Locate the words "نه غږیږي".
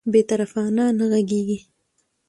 0.97-1.59